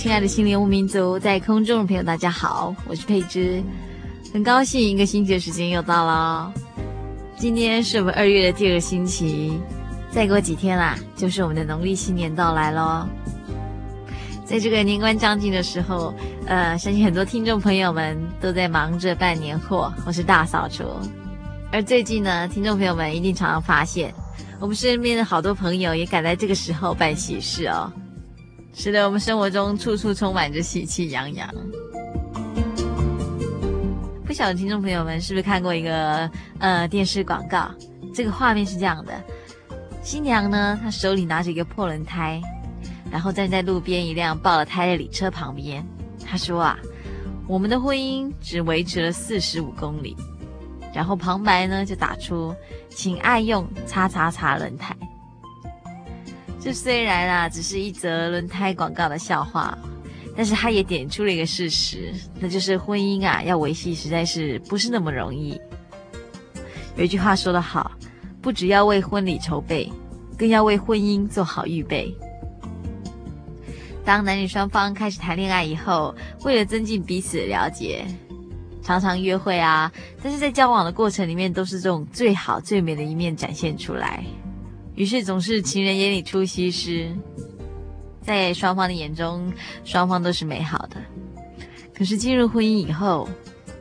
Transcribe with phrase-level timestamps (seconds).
[0.00, 3.62] 亲爱的心灵游牧民族，在空中的朋友，大家好，我是佩芝，
[4.32, 6.50] 很高兴一个星期的时间又到了。
[7.36, 9.60] 今天是我们二月的第二个星期，
[10.10, 13.06] 再过几天啦，就是我们的农历新年到来喽。
[14.46, 16.14] 在这个年关将近的时候，
[16.46, 20.82] 呃，相信很多听众朋友们都在忙着办年货或是大扫除。
[21.70, 24.10] 而最近呢，听众朋友们一定常常发现，
[24.60, 27.92] 我们身边的好多朋友也赶在这个时候办喜事哦。
[28.72, 31.48] 是的我们生活中处处充满着喜气洋洋。
[34.24, 37.70] 不晓得听众朋友们是不是看过一个呃电视广告？
[38.14, 39.12] 这个画面是这样的：
[40.02, 42.40] 新娘呢，她手里拿着一个破轮胎，
[43.10, 45.84] 然后站在路边一辆爆了胎的礼车旁边。
[46.24, 46.78] 她说啊，
[47.46, 50.16] 我们的婚姻只维持了四十五公里。
[50.92, 52.54] 然后旁白呢就打出，
[52.88, 54.96] 请爱用叉叉叉轮胎。
[56.62, 59.76] 这虽然啊，只是一则轮胎广告的笑话，
[60.36, 65.58] 但是它也点出了一个事实，那就是婚姻啊，要维系实在是不是那么容易。
[66.96, 67.90] 有一句话说得好，
[68.42, 69.90] 不只要为婚礼筹备，
[70.36, 72.14] 更要为婚姻做好预备。
[74.04, 78.04] 当男女双方开始谈恋爱以后，为了增进彼此的了解，
[78.82, 79.90] 常常约会啊，
[80.22, 84.22] 但是在交往的过程里面，都是这种最好最美的一面展现出来。
[85.00, 87.10] 于是总是情人眼里出西施，
[88.20, 89.50] 在双方的眼中，
[89.82, 91.02] 双方都是美好的。
[91.94, 93.26] 可是进入婚姻以后，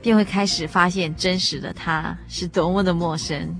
[0.01, 3.53] 便会开始发现真实的他是多么的陌生。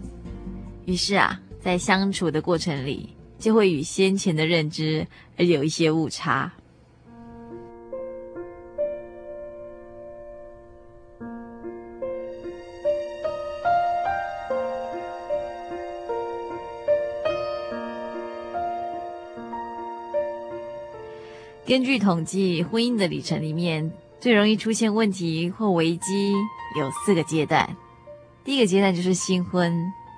[0.86, 5.06] 于是啊，在相处的过程里，就会与先前的认知
[5.38, 6.50] 而有一些误差。
[21.70, 26.34] 根据统计，婚姻的里程里面最容易出现问题或危机
[26.76, 27.78] 有四个阶段。
[28.44, 29.72] 第一个阶段就是新婚，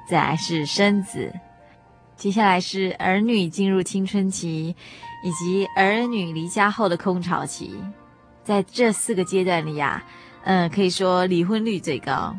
[0.07, 1.29] 再来是生子，
[2.15, 4.73] 接下来是儿女进入青春期，
[5.25, 7.75] 以及儿女离家后的空巢期。
[8.45, 10.01] 在这四个阶段里呀，
[10.45, 12.33] 嗯，可以说离婚率最高。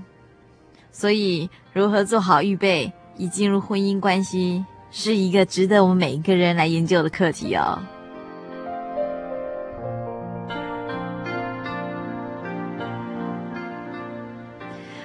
[0.90, 7.78] 所以，如何做好预备以进入婚姻关系，是一个值得我们每一个人来研究的课题哦。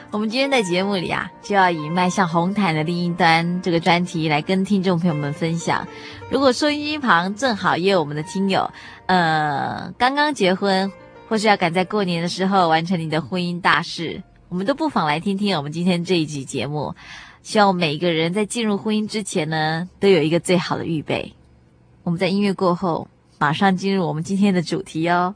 [0.09, 5.85] 我们今天在节目里啊，就要以迈向红毯的另一端这个专题来跟听众朋友们分享。
[6.31, 8.71] 如果收音机旁正好也有我们的听友，
[9.05, 10.91] 呃，刚刚结婚，
[11.27, 16.95] 或是要赶在过年的时候完成你的婚姻大事，我们都不妨来听听我们今天这一集节目。
[17.43, 21.33] 希望每一个人在进入婚姻之前呢，都有一个最好的预备。
[22.03, 23.07] 我们在音乐过后，
[23.37, 25.35] 马上进入我们今天的主题哦。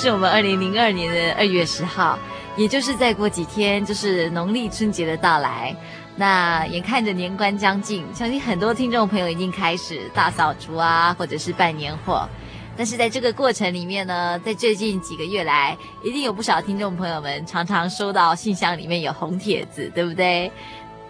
[0.00, 2.18] 是我们二零零二年的二月十号，
[2.56, 5.76] 也就是再过几天就是农历春节的到来。
[6.16, 12.26] 那眼看着年关将近，相信很多听众朋友已经开始大扫除啊，或者是办年货。
[12.78, 20.50] 但是在这个过程里面呢，在最近几个月来，一定有不少听众朋友们常常收到信箱里面有红帖子，对不对？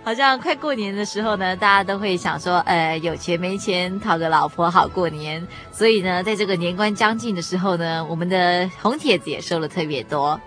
[0.02, 5.46] 好像快过年的时候呢，大家都会想说，呃，有钱没钱，讨个老婆好过年。
[5.70, 10.40] 所以呢，在这个年关将近的时候呢，我们的红帖子也收了特别多。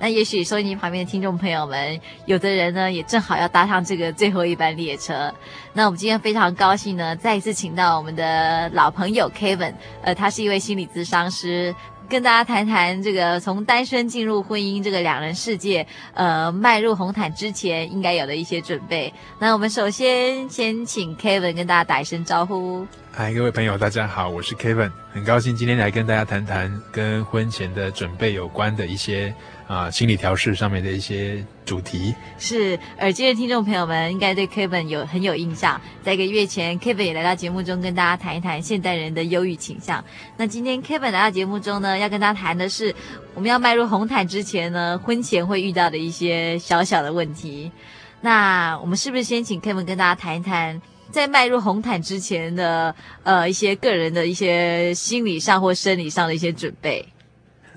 [0.00, 5.32] 那也许收音机旁边的听众朋友们，有的人呢，也正好要搭上这个最后一班列车。
[5.74, 11.74] 那我们今天非常高兴呢，再一次请到我们的老朋友 Kevin，呃，他是一位心理咨商师。
[12.08, 19.12] 跟大家谈谈这个从单身进入婚姻这个两人世界，呃，迈入红毯之前应该有的一些准备。
[19.38, 22.86] 那我们首先先请 Kevin 跟大家打一声招呼。
[23.10, 29.34] 嗨，各位朋友，大家好，我是 Kevin，很高兴今天来跟大家谈谈跟婚前的准备有关的一些
[29.66, 32.14] 啊、心理调试上面的一些主题。
[32.38, 40.04] 是耳机的听众朋友们应该对 Kevin 有很有印象，在一个月前，Kevin 也来到节目中跟大家谈一谈现代人的忧郁倾向。
[40.36, 42.94] 那今天 Kevin 来到节目中呢，要跟大家谈的是
[43.34, 47.72] 我们要迈入红毯之前呢，婚前会遇到的一些小小的问题。
[48.20, 50.80] 那我们是不是先请 Kevin 跟大家谈一谈，
[51.10, 57.06] 在迈入红毯之前的呃一些个人的一些心理上或生理上的一些准备？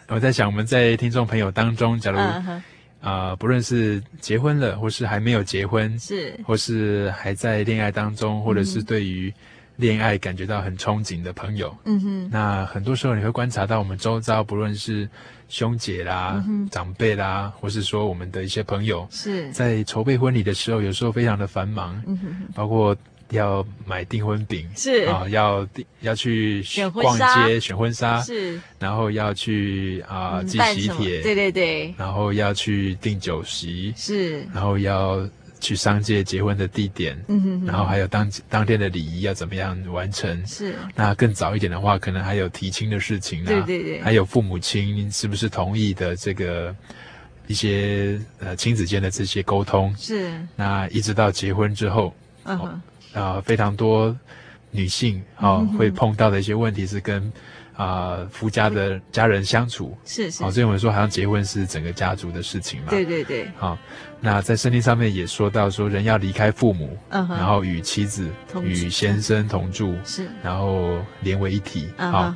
[0.10, 2.62] 我在想，我们在听众朋友当中，假如啊、uh huh.
[3.02, 9.32] 呃，不论是结婚了，或是还没有结婚，是，或是还在恋爱当中，或者是对于
[9.76, 15.08] 恋爱感觉到很憧憬的朋友，嗯哼，那很多时候你会观察到，我们周遭不论是
[15.50, 22.96] 兄姐啦、长辈啦，或是说我们的一些朋友，是在筹备婚礼的时候，有时候非常的繁忙，嗯哼，包括。
[23.30, 25.06] 要买订婚饼是。
[25.06, 28.22] 啊、呃，要订要去逛街选婚纱。
[28.22, 35.28] 是，然后要去啊、呃、寄喜帖，对对对，然后要去订酒席是，然后要
[35.60, 40.46] 去商界结婚的地点，嗯哼哼，然后还有当当天的礼仪要怎么样完成。
[40.46, 46.76] 是，那更早一点的话，可能还有提亲的事情啊，对对对，还有父母亲是不是同意的这个
[47.48, 49.94] 一些呃亲子间的这些沟通。
[49.98, 52.82] 是，那一直到结婚之后，嗯哼。
[53.18, 54.16] 啊、呃，非常多
[54.72, 57.22] 女性啊、会碰到的一些问题是跟
[57.76, 63.78] 啊、呃、夫家的家人相处，是是，好、哦，所以我们说好像结婚是整个家族的事情嘛，对对对，好、哦，
[64.20, 68.30] 那在圣经上面也说到说人要离开父母，然后与妻子
[68.62, 72.36] 与先生同住，是，然后连为一体，好、嗯哦，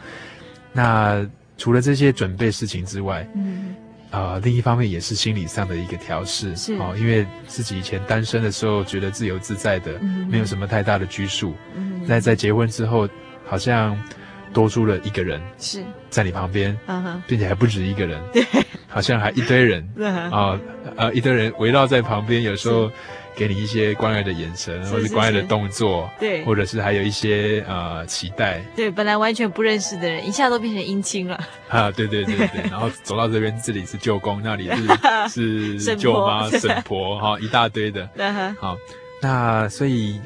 [0.74, 3.76] 那除了这些准备事情之外，嗯。
[4.12, 13.08] 啊、呃，另一方面也是心理上的一个调试，是哦，因为自己以前单身的时候觉得自由自在的，嗯、没有什么太大的拘束，嗯哼，在在结婚之后，
[13.48, 13.98] 好像
[14.54, 16.78] 多出了一个人是在你旁边，
[17.26, 18.46] 并且还不止一个人，对，
[18.88, 19.82] 好像还一堆人，
[20.30, 20.60] 啊、呃，
[20.98, 22.92] 呃，一堆人围绕在旁边，有时候。
[23.42, 28.64] 给你一些关爱的眼神，或者是关爱的动作，对，或者是还有一些呃期待。
[28.76, 31.44] 对，本来完全不认识的人，一下都变成姻亲了。
[31.68, 34.70] 啊，对对对对， 然后走到这边，这里是舅公，那里
[35.28, 38.08] 是 是舅妈、 婶婆，哈，一大堆的。
[38.60, 38.78] 好，
[39.24, 40.22] 那所以。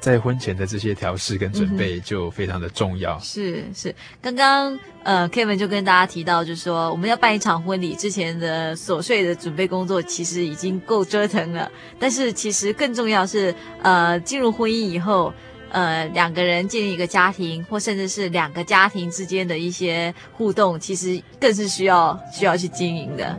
[0.00, 3.16] 在婚前的这些调试跟准备就非常的重要。
[3.16, 11.70] 嗯、是是，刚刚呃，Kevin 就跟大家提到，就是说我们要办一场婚礼之前的琐碎的准备工作，其实已经够折腾了。
[11.98, 15.32] 但是其实更重要是，呃，进入婚姻以后，
[15.70, 23.38] 呃，两个人建立一个家庭，或甚至是两个家庭之间的一些互动，其实更是需要需要去经营的。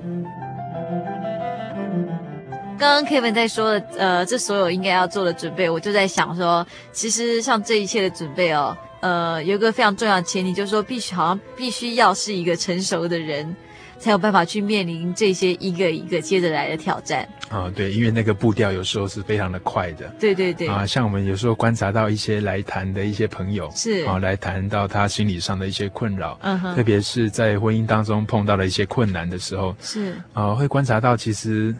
[2.82, 13.56] 刚刚 Kevin 在说的，呃，这所有应该要做的准备，我就在想说，其实像这一切的准备哦，呃，有一个非常重要的前提，就是说必须好像必须要是一个成熟的人，
[14.00, 17.22] 才有办法去面临这些一个一个接着来的挑战。
[17.50, 20.08] 啊、哦，对，因为那个步调有时候是非常的快的。
[20.20, 20.68] 对对对。
[20.68, 31.76] 啊，像我们有时候观察到一些来谈的一些朋友，是啊，来谈到他心理上的一些困扰，嗯哼，特别是在婚姻当中碰到了一些困难的时候，是啊，会观察到其实。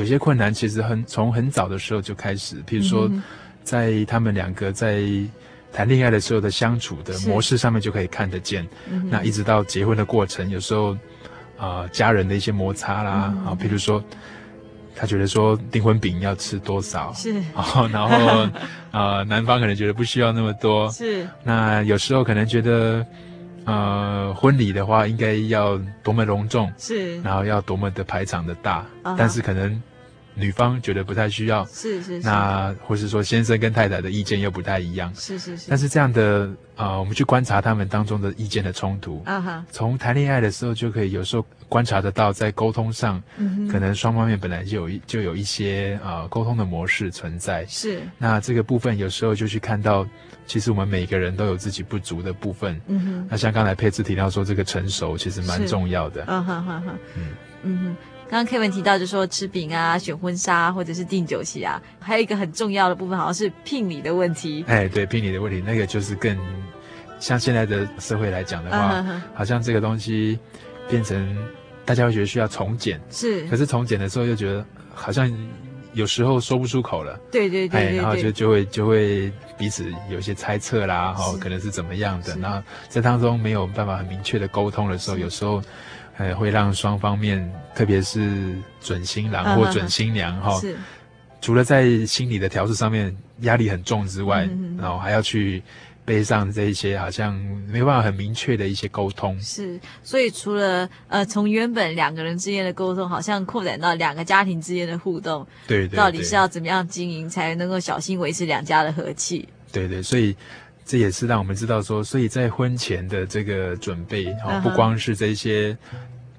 [0.00, 3.10] 有些困难其实很从很早的时候就开始，譬如说，
[3.62, 5.02] 在他们两个在
[5.72, 8.66] 谈恋爱的时候的相处的模式上面就可以看得见。
[9.08, 10.92] 那一直到结婚的过程，有时候
[11.56, 14.02] 啊、呃，家人的一些摩擦啦，啊、嗯，譬如说。
[14.92, 18.46] 他觉得说订婚饼要吃多少是， 然后然后
[18.90, 21.26] 呃，男方可能觉得不需要那么多是。
[21.42, 23.06] 那有时候可能觉得，
[23.64, 28.84] 呃，婚礼的话应该要多么隆重是，然后要多么的排场的大，
[29.16, 29.82] 但是可能。
[30.40, 35.66] 女方觉得不太需要，是是是，那或是说先生跟太太的意见又不太一样，是是是。
[35.68, 48.00] 但是这样的啊、呃，我们去观察他们当中的意见的冲突，啊哈，从谈恋爱的时候就可以有时候观察得到，在沟通上，嗯，可能双方面本来就有一就有一些啊、呃、沟通的模式存在，是。
[48.18, 50.06] 那这个部分有时候就去看到，
[50.46, 53.28] 其实我们每个人都有自己不足的部分，嗯哼。
[53.30, 57.22] 那像刚才佩芝提到说，这个成熟其实蛮重要的，啊哈哈哈，嗯。
[57.62, 57.96] 嗯哼。
[58.30, 64.64] 刚刚 Kevin 提到，就说吃饼啊、选婚纱或者是订酒席啊，还有一个很重要的部分，好像是聘礼的问题。
[64.68, 66.38] 哎，对，聘礼的问题，那个就是更
[67.18, 69.20] 像现在的社会来讲的话，uh.
[69.34, 70.38] 好像这个东西
[70.88, 71.36] 变成
[71.84, 73.44] 大家会觉得需要从简，是。
[73.48, 74.64] 可是从简的时候又觉得
[74.94, 75.28] 好像
[75.92, 77.18] 有时候说不出口了。
[77.32, 82.36] 对对对，对，对，然后就就会就会彼此有些猜测啦，哈，可能是怎么样的。
[82.36, 85.60] 那在当中没有办法很明确的沟通的时候，有时候。
[86.20, 90.76] 呃，会让双方面，特别是准新郎或准新娘哈、uh
[91.40, 94.78] 除了在心理的调试上面压力很重之外，uh.
[94.78, 95.62] 然后还要去
[96.04, 97.34] 背上这一些好像
[97.66, 99.40] 没有办法很明确的一些沟通。
[99.40, 109.48] 是，所以除了呃，从原本两个人之间的沟通，好像扩展到两个家庭之间的互动，对，对，对，到底是要怎么样经营，才能够小心维持两家的和气？
[109.72, 110.36] 对对，所以。
[110.84, 115.76] 这也是让我们知道说，所以在婚前的这个准备，哈、uh 不光是这些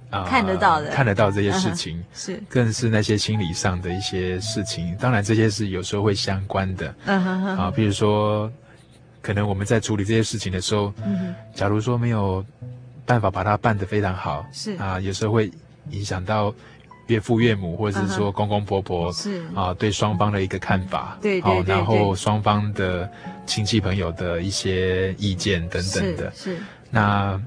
[0.09, 2.25] 啊、呃、看得到的，看得到这些事情，uh.
[2.25, 4.95] 是，更是那些心理上的一些事情。
[4.99, 8.51] 当然，这些是有时候会相关的，嗯哼哼，啊，比如说，
[9.21, 12.45] 可能我们在处理这些事情的时候，嗯，假如说没有
[13.05, 15.49] 办法把它办得非常好，是啊，有时候会
[15.91, 16.53] 影响到。
[17.11, 19.43] 岳父岳母，或者是说公公婆婆，是。
[19.53, 23.09] 啊，对双方的一个看法，对对对，然后双方的
[23.45, 26.57] 亲戚朋友的一些意见等等的，是。
[26.89, 27.39] 那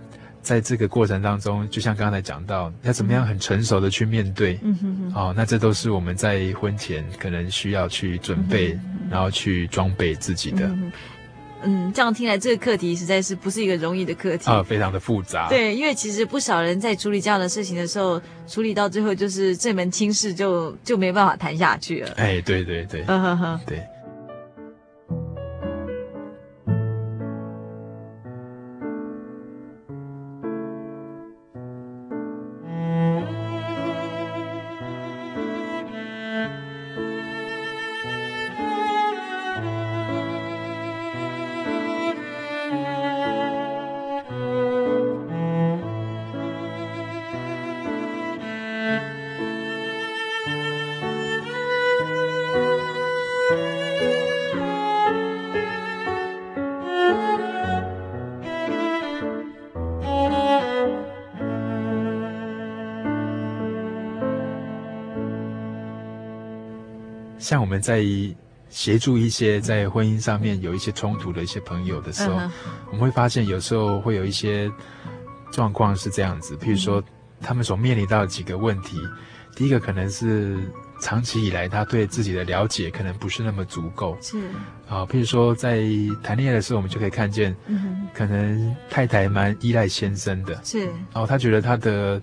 [0.42, 8.78] 在这个过程当中，就像刚才讲到，要怎么样很成熟的去面对，嗯哼哼，哦，那这都是我们在婚前可能需要去准备，
[9.10, 10.66] 然后去装备自己的。
[10.66, 10.92] 嗯，
[11.92, 15.48] 这样听来，这个课题实在是不是一个容易的课题啊，非常的复杂。
[15.48, 22.12] 对，因为其实不少人在处理这样的事情的时候，处理到最后就是这门亲事就就没办法谈下去了。
[22.16, 23.82] 哎，对对对，嗯哼哼，对。
[67.44, 68.02] 像我们在
[68.70, 72.40] 协助一些在婚姻上面有一些冲突的一些朋友的时候，
[72.86, 74.72] 我们会发现有时候会有一些
[75.50, 77.04] 状况是这样子，譬如说
[77.42, 78.98] 他们所面临到的几个问题，
[79.54, 80.58] 第一个可能是。
[81.00, 84.16] 长期以来，他对自己的了解可能不是那么足够。
[84.22, 84.38] 是
[84.88, 85.82] 啊，譬如说在
[86.22, 90.58] 谈恋爱的时候，我们就可以看见，嗯，可能太太蛮依赖先生的。
[90.62, 92.20] 是，然后他觉得他的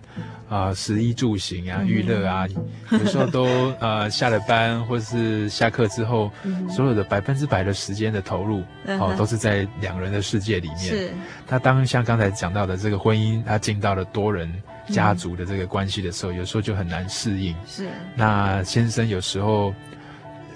[0.49, 2.47] 啊食衣住行啊、娱乐啊，
[2.91, 3.45] 有时候都
[3.80, 6.32] 呃下了班或是下课之后，
[6.69, 10.80] 所有的百分之百的时间的投入，哦，都是在两人的世界里面。
[10.80, 11.12] 是，
[11.45, 14.51] 他当像刚才讲到的这个婚姻，他进到了多人。
[14.89, 17.56] 家族的这个关系的时候，有时候就很难适应。
[17.65, 19.73] 是，那先生有时候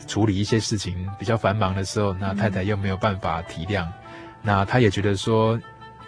[0.08, 3.86] 处理一些事情比较繁忙的时候，那太太又没有办法体谅。
[4.46, 5.60] 那他也觉得说，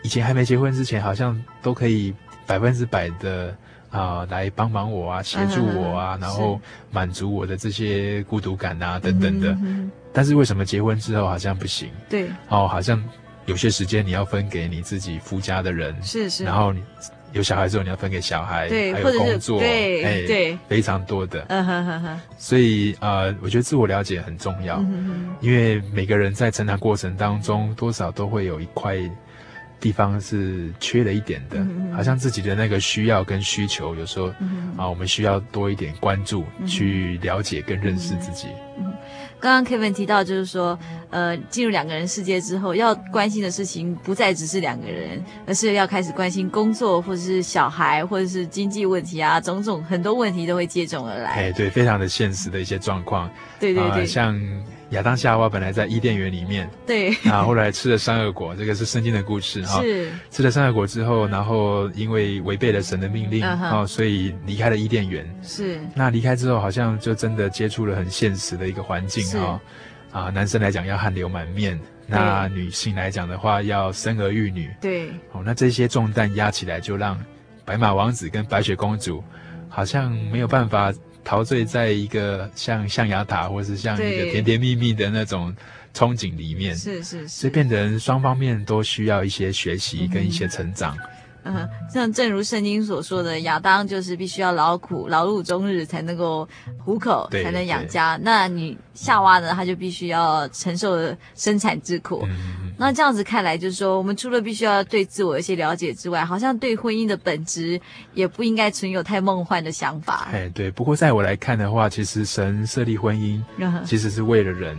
[0.04, 2.14] 以前还没结婚之前，好像都可以
[2.46, 3.48] 百分之百的
[3.90, 9.58] 啊、呃、来帮忙我啊，协助我啊，然后满足我的这些孤独感啊等等的。
[10.14, 11.90] 但是为什么结婚之后好像不行？
[12.08, 13.04] 对，哦，好像
[13.46, 16.84] 有些时间你要分给你自己夫家的人，是是，然后你。
[17.38, 22.20] 有小孩之后，你要分给小孩，对，还有工作，对，哎，对，非常多的，嗯哼哼哼。
[22.38, 28.98] 所以呃，我觉得自我了解很重要，嗯，因为每个人在成长过程当中，多少都会有一块
[29.80, 38.48] 地方是缺了一点的，嗯，好像自己的那个需要跟需求，有时候，嗯，啊，我们需要多一点关注，嗯，去了解跟认识自己。
[39.38, 40.78] 嗯刚刚 Kevin 提到，就是说，
[41.12, 51.30] 呃，进入两个人世界之后，要关心的事情不再只是两个人，而是要开始关心工作，或者是小孩，或者是经济问题啊，种种很多问题都会接踵而来。
[51.32, 53.30] 哎，对，非常的现实的一些状况。
[53.60, 54.38] 对对对，呃、像。
[54.92, 59.82] 亚当夏娃本来在伊甸园里面，对，啊，后来吃了善恶果，这个是圣经的故事哈。
[59.82, 65.28] 是吃了善恶果之后，然后因为违背了神的命令，啊、uh -huh.，所以离开了伊甸园。
[65.44, 65.78] 是。
[65.94, 69.60] 那离开之后，好像就真的接触了很现实的一个环境哈。
[70.14, 74.74] 啊，男生来讲要汗流满面，那女性来讲的话要生儿育女。
[74.80, 75.10] 对。
[75.34, 77.20] 哦，那这些重担压起来，就让
[77.66, 79.22] 白马王子跟白雪公主
[79.68, 80.94] 好像没有办法。
[81.28, 85.54] 陶醉在一个像象牙塔，或是像一个甜甜蜜蜜的那种
[85.94, 90.96] 憧憬里面，是是是，所以变成双方面都需要一些学习跟一些成长。
[90.96, 91.17] 嗯，
[91.56, 96.48] 嗯像正如圣经所说的，亚当就是必须要劳苦劳碌终日才能够
[96.84, 98.20] 糊口，才能养家。
[98.22, 100.98] 那你夏娃呢，他就必须要承受
[101.36, 102.22] 生产之苦。
[102.26, 107.82] 嗯那这样子看来，就是说，我们除了必须要对自我一些了解之外，好像对婚姻的本质
[108.14, 110.28] 也不应该存有太梦幻的想法。
[110.32, 110.70] 哎，对。
[110.70, 113.42] 不过在我来看的话，其实神设立婚姻，
[113.84, 114.78] 其实是为了人。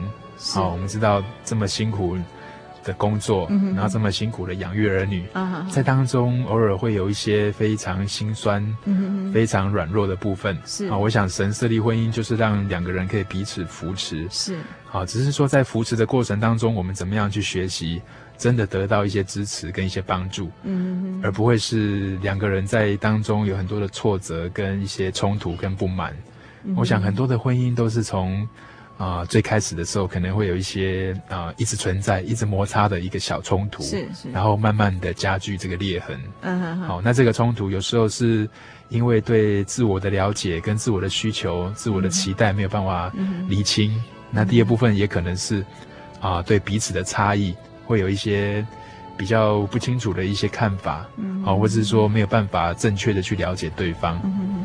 [0.54, 2.16] 好、哦，我们知道这么辛苦
[2.84, 10.56] 的工作，嗯、然后这么辛苦的养育儿女，嗯、在当中偶尔会有一些非常心酸、嗯、非常软弱的部分。
[10.64, 14.26] 是啊、哦，我想神设立婚姻就是让两个人可以彼此扶持。
[14.30, 14.60] 是啊、
[14.92, 18.00] 哦，只是说在扶持的过程当中，我们怎么样去学习，
[18.36, 26.16] 真的得到一些支持跟一些帮助，嗯，而不会是两个人在当中有很多的挫折跟一些冲突跟不满。
[26.64, 28.48] 嗯、我想很多的婚姻都是从。
[28.98, 36.20] 啊、呃，最开始的时候可能会有一些啊、呃，一直存在、一直摩擦的一个小冲突，是是，然后慢慢的加剧这个裂痕。
[36.42, 36.88] 嗯哼哼。
[36.88, 38.48] 好，那这个冲突有时候是
[38.88, 43.12] 因为对自我的了解跟自我的需求、自我的期待没有办法
[43.48, 43.94] 厘清。
[43.94, 45.60] 嗯、那第二部分也可能是
[46.20, 47.54] 啊、呃，对彼此的差异
[47.86, 48.66] 会有一些
[49.16, 54.20] 比较不清楚的一些看法，嗯，好，或者是说没有办法正确的去了解对方。
[54.24, 54.64] 嗯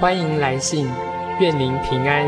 [0.00, 0.86] 欢迎来信，
[1.40, 2.26] 愿您平安。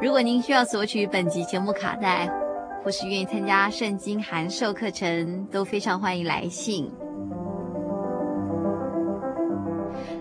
[0.00, 2.28] 如果您需要索取本集节目卡带，
[2.82, 6.90] 或是愿意参加圣经函授课程，都非常欢迎来信。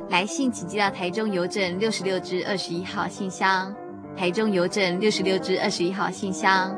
[0.09, 3.73] 来信请寄到台中邮政六十六支二十一号信箱，
[4.15, 6.77] 台中邮政六十六支二十一号信箱。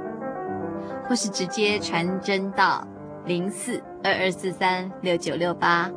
[1.07, 2.87] 或是直接传真到
[3.25, 5.91] 零四二二四三六九六八，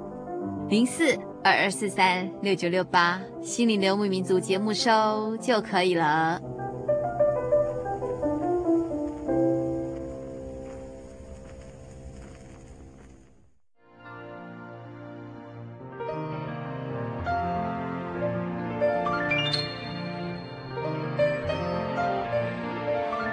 [0.69, 6.41] 零四二二四三六九六八，心灵游牧民族节目收就可以了。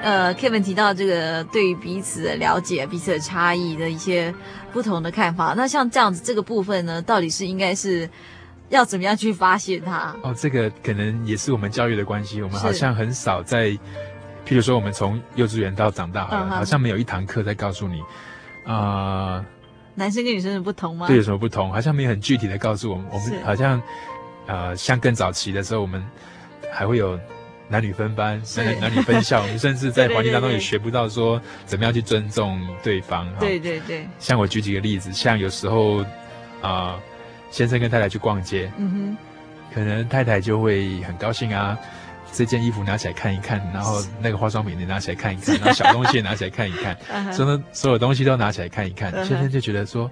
[0.03, 4.35] 呃，Kevin 提到这个对于彼此的了解、彼此的差异的一些
[4.73, 5.53] 不同的看法。
[5.55, 8.09] 那像这样子这个部分呢，到底是应该是
[8.67, 10.13] 要怎么样去发现它？
[10.21, 12.41] 哦，这个可能也是我们教育的关系。
[12.41, 13.69] 我们好像很少在，
[14.45, 18.01] 譬如说我们从幼稚园到长大好了，好、嗯、像没有一堂课在告诉你，
[18.65, 18.75] 啊、
[19.39, 19.45] 呃，
[19.95, 21.07] 男生跟女生的不同吗？
[21.07, 21.71] 对，有什么不同？
[21.71, 23.05] 好像没有很具体的告诉我们。
[23.09, 23.81] 我们好像，
[24.47, 26.05] 呃，像更早期的时候，我们
[26.73, 27.17] 还会有。
[27.73, 33.27] 男女分班，男男女分校，我 们甚至在环境当中也学不到说怎么样去尊重对方。
[33.39, 34.07] 对对对。
[34.19, 36.01] 像我举几个例子，像有时候
[36.61, 36.99] 啊、呃，
[37.49, 39.17] 先生跟太太去逛街，嗯哼，
[39.73, 41.75] 可能太太就会很高兴啊，
[42.31, 46.95] 这件衣服拿起来看一看，然后那个化妆品你拿起来看一看，然后小东西也拿起来看一看，
[47.33, 49.11] 所以所有东西都拿起来看一看。
[49.25, 50.11] 先生就觉得说。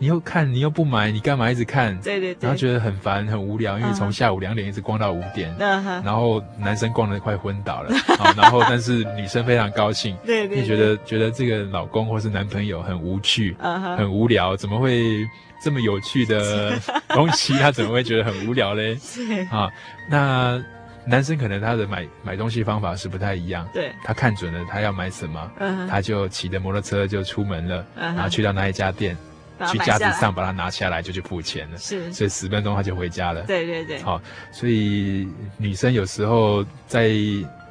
[0.00, 1.94] 你又看，你又不买，你干嘛一直看？
[2.00, 2.38] 对对对。
[2.40, 5.54] 然后觉得很烦，很无聊，因为从下午两点一直逛到五点。
[5.58, 6.02] 嗯哼。
[6.02, 7.92] 然后男生逛得快昏倒了，
[8.34, 10.16] 然后但是女生非常高兴。
[10.24, 10.62] 对对。
[10.62, 15.28] 你觉得觉得这个老公或是男朋友很无趣，很无聊，怎么会
[15.62, 18.96] 这么有趣的东西，他怎么会觉得很无聊嘞？
[19.04, 19.20] 是。
[19.50, 19.68] 啊，
[20.08, 20.58] 那
[21.04, 23.68] 男生可能他的买买东西方法是不太一样。
[23.74, 23.92] 对。
[24.02, 25.50] 他看准了他要买什么，
[25.90, 29.14] 他就骑着摩托车就出门了，然后去到那一家店。
[29.66, 33.42] 去架子上把它拿下来就去付钱了，是，所以十分钟他就回家了。
[33.42, 37.10] 对对对，好、哦，所以女生有时候在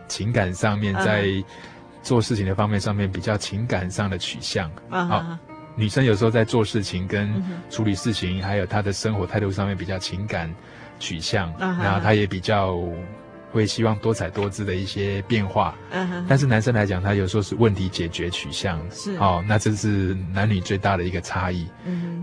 [0.07, 1.27] 情感上面，在
[2.03, 4.69] 做事情的方面上面比较情感上的取向。
[4.89, 10.53] 啊、uh 女生有时候在做事情跟处理事情，还有她的生活态度上面比较情感
[10.99, 12.77] 取向，然后她也比较。
[13.51, 16.25] 会希望多彩多姿的一些变化，嗯哼。
[16.27, 19.43] 但是男生来讲，他有时候是问题解决取向，是哦。
[19.47, 21.67] 那这是男女最大的一个差异。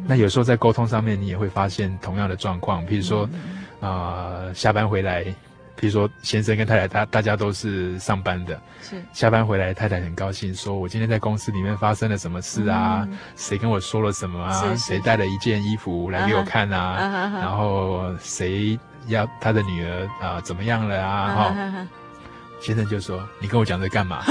[0.06, 2.86] 那有时候在沟通上面，你也会发现同样的状况。
[2.86, 9.02] 譬如说，啊、嗯呃，下班回来，譬如说先生跟太太，他大家都是上班的，是。
[9.12, 13.04] 下班回来，太太很高兴，说我今天在公司里面发生了什么事啊？
[13.10, 14.52] 嗯、谁跟我说了什么啊？
[14.52, 17.32] 是是谁带了一件衣服来给我看啊？
[17.40, 18.78] 然后谁？
[19.08, 21.26] 要他的女儿啊、呃，怎么样了啊？
[21.34, 21.86] 哈、哦，
[22.60, 24.22] 先生就说：“你跟我讲这干嘛？”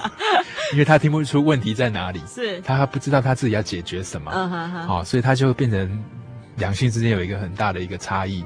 [0.72, 4.30] 因为他听不出问题在哪里，是他不知道他自己要解决什么，
[4.86, 6.04] 好、哦，所以他就变成
[6.56, 8.44] 两性之间有一个很大的一个差异。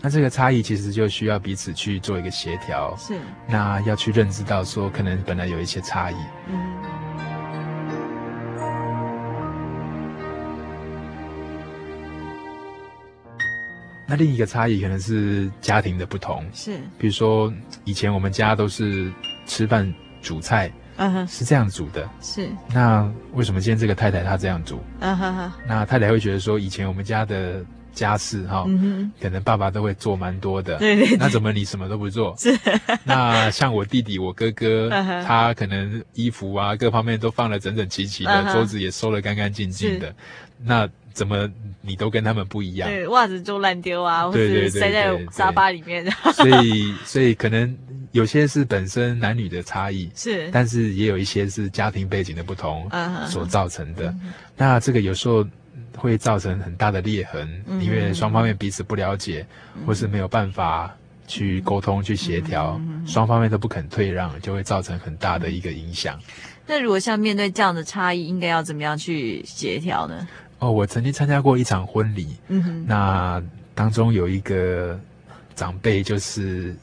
[0.00, 6.16] 那这个差异其实就需要彼此去做一个协调，是那要去认知到说，可能本来有一些差异。
[6.48, 6.75] 嗯
[14.06, 17.52] 那另一个差异可能是家庭的不同，是，比如说
[17.84, 19.12] 以前我们家都是
[19.46, 19.92] 吃饭
[20.22, 22.48] 煮菜，嗯哼，是这样煮的，是。
[22.72, 24.78] 那为什么今天这个太太她这样煮？
[25.00, 25.52] 嗯哼哼。
[25.66, 31.16] 那太太会觉得说，以前我们家的家事哈，嗯哼，可能爸爸都会做蛮多的，对对。
[31.16, 32.32] 那怎么你什么都不做？
[32.38, 32.56] 是。
[33.02, 34.88] 那像我弟弟、我哥哥，
[35.26, 40.14] 他可能衣服啊各方面都放得整整齐齐的，桌子也收得干干净净的，
[40.62, 40.88] 那。
[41.16, 41.50] 怎么
[41.80, 42.86] 你都跟他们不一样？
[42.90, 46.04] 对，袜子就乱丢啊，或是塞在沙发里面。
[46.34, 47.74] 所以，所以可能
[48.12, 52.86] 有些是本身男女的差异，是，但是也有一些是家庭背景的不同
[53.26, 54.14] 所造成的。
[54.58, 55.42] 那这个有时候
[55.96, 59.46] 会造成很大的裂痕，因为双方面彼此不了解，
[59.86, 60.94] 或是没有办法
[61.26, 66.20] 去沟通、去协调，双方面都不肯退让，就会造成很大的一个影响。
[66.66, 70.28] 那如果像面对这样的差异，应该要怎么样去协调呢？
[70.58, 73.42] 哦，我曾经参加过一场婚礼，嗯哼，那
[73.74, 74.98] 当中有一个
[75.54, 76.74] 长辈，就是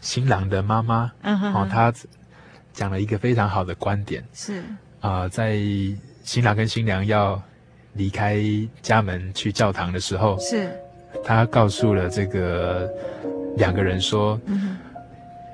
[0.00, 1.92] 新郎的妈妈，嗯哼，哦，她
[2.72, 4.60] 讲了一个非常好的观点，是
[5.00, 5.58] 啊，呃，在
[6.22, 7.40] 新郎跟新娘要
[7.94, 8.40] 离开
[8.82, 10.70] 家门去教堂的时候，是，
[11.24, 12.88] 她告诉了这个
[13.56, 14.76] 两个人说，嗯，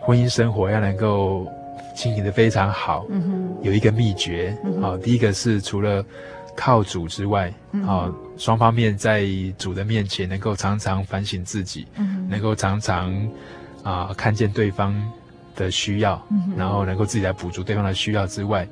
[0.00, 1.50] 婚姻生活要能够
[1.94, 6.04] 经营的非常好，嗯哼，有一个秘诀，嗯，哦，第一个是除了
[6.56, 7.52] 靠主之外，
[7.86, 9.26] 啊，双方面在
[9.58, 11.86] 主的面前能够常常反省自己，
[12.28, 13.12] 能够常常
[13.82, 14.94] 啊看见对方
[15.56, 16.20] 的需要，
[16.56, 18.66] 然后能够自己来补足对方的需要之外，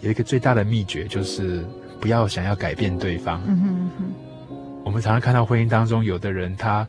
[0.00, 1.64] 有一个最大的秘诀就是
[2.00, 3.42] 不要想要改变对方。
[4.84, 6.86] 我们常常看到婚姻当中，有的人他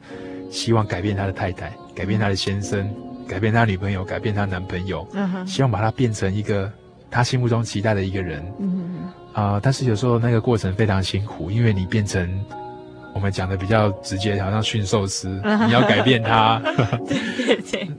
[0.50, 2.90] 希望改变他的太太，改变他的先生，
[3.28, 5.06] 改变他女朋友，改变他男朋友，
[5.46, 6.72] 希望把他变成一个
[7.10, 8.44] 他心目中期待的一个人。
[9.34, 12.28] 啊、呃，但是有时候那个过程非常辛苦，因为你变成
[13.14, 15.28] 我们讲的比较直接，好像驯兽师，
[15.68, 16.60] 你要改变他。
[17.08, 17.90] 对对对。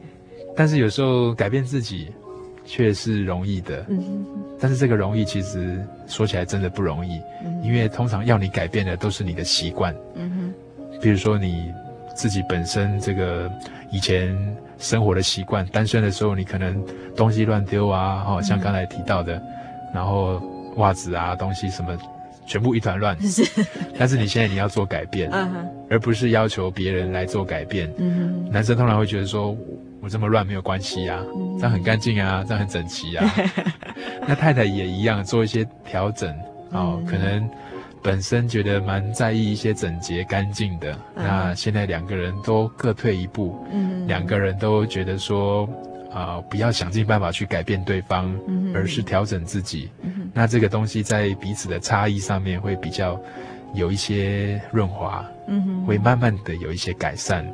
[0.57, 2.13] 但是有时候改变自己
[2.65, 3.87] 却是容易的。
[3.89, 4.27] 嗯。
[4.59, 9.95] 但是这个容易其实说起来真的不容易，嗯、因为通常要你改变的都是你的习惯。
[10.17, 10.55] 嗯哼。
[11.01, 11.73] 比如说你
[12.15, 13.51] 自己本身这个
[13.91, 14.37] 以前
[14.81, 19.43] 生活的习惯，单身的时候你可能东西乱丢啊，哦，像刚才提到的，嗯、
[19.95, 20.43] 然后。
[20.77, 21.99] 袜子啊，东西什么，
[22.47, 23.21] 全部一团乱。
[23.27, 23.45] 是，
[23.99, 25.29] 但是你现在你要做改变，
[25.91, 27.93] 而不是要求别人来做改变。
[27.99, 29.55] 嗯，男生通常会觉得说，
[30.01, 31.19] 我这么乱没有关系呀，
[31.59, 33.35] 这样很干净啊，这样很整齐啊。
[34.29, 36.33] 那太太也一样，做一些调整
[36.71, 37.51] 哦，可能
[38.03, 45.69] 本身觉得蛮在意一些整洁干净的，那现在两个人都各退一步，嗯，两个人都觉得说。
[46.13, 49.89] 啊、呃，不要想尽办法去改变对方，嗯、而是调整自己。
[50.03, 53.17] 嗯、那这个东西在彼此的差异上面会比较
[53.75, 55.25] 有一些润滑，
[55.87, 57.47] 会慢慢的有一些改善。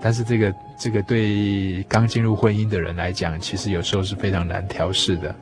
[0.00, 5.34] 但是这个这个对刚进入婚姻的人来讲，其实有时候是非常难调试的。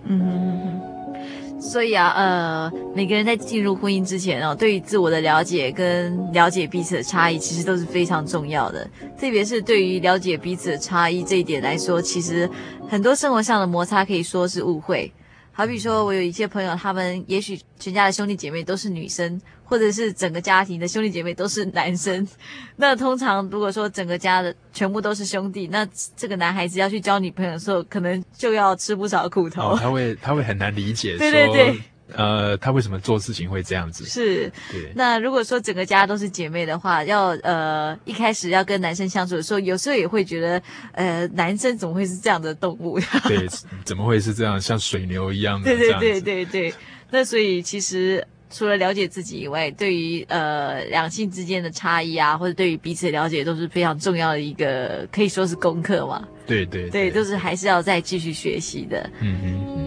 [1.63, 8.85] 所以啊，呃，每个人在进入婚姻之前哦，对于自我的了解跟了解彼此的差异，其实都是非常重要的。
[9.17, 12.51] 特别是对于了解彼此的差异这一点来说，其实
[12.89, 15.13] 很多生活上的摩擦可以说是误会。
[15.53, 19.41] 好比说，我有一些朋友，他们也许全家的兄弟姐妹都是女生，
[19.73, 22.29] 或者是整个家庭的兄弟姐妹都是男生。
[22.77, 29.71] 那通常如果说整个家的全部都是兄弟，那这个男孩子要去交女朋友的时候，可能就要吃不少苦头。
[29.71, 31.17] 哦，他会他会很难理解。
[31.19, 31.81] 对对对。
[32.15, 34.05] 呃，他为什么做事情会这样子？
[34.05, 34.93] 是，对。
[34.95, 43.01] 那如果说整个家都是姐妹的话，要呃一开始要跟男生相处的时候，有时候也会觉得，呃，男生怎么会是这样的动物？
[43.27, 43.49] 对，
[43.87, 45.75] 怎么会是这样，像水牛一样的？
[45.75, 46.75] 对对对对对。
[47.11, 56.29] 那所以其实除了了解自己以外，对于呃两性之间的差异啊，或者对于彼此的了解，都是非常重要的一个，可以说是功课嘛。
[56.47, 59.09] 对对对，对，都是还是要再继续学习的。
[59.21, 59.82] 嗯嗯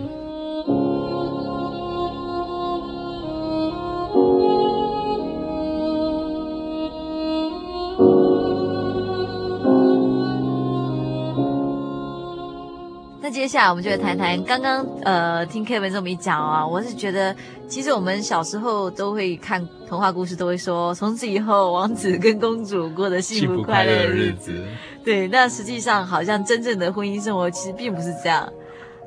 [13.45, 17.35] 接下来我们就来谈谈刚刚呃听 Kevin 这么一讲啊，我是觉得
[17.67, 24.65] 其实我们小时候都会看童话故事，都会说从此以后王子跟公主过得幸福快乐的日子。
[25.03, 28.51] 对，那实际上好像真正的婚姻生活其实并不是这样。